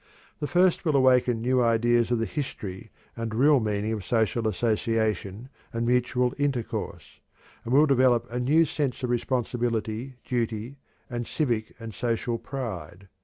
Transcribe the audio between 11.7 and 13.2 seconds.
and social pride.